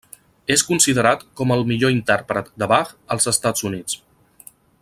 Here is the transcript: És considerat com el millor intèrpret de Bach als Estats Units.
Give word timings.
És 0.53 0.63
considerat 0.69 1.21
com 1.41 1.53
el 1.57 1.61
millor 1.73 1.93
intèrpret 1.97 2.51
de 2.63 2.71
Bach 2.75 2.93
als 3.17 3.33
Estats 3.37 3.69
Units. 3.73 4.01